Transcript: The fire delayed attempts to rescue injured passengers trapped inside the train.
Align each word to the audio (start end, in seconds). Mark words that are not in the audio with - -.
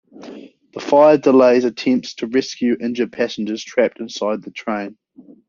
The 0.11 0.79
fire 0.79 1.19
delayed 1.19 1.63
attempts 1.63 2.15
to 2.15 2.25
rescue 2.25 2.75
injured 2.81 3.11
passengers 3.11 3.63
trapped 3.63 3.99
inside 3.99 4.41
the 4.41 4.49
train. 4.49 4.97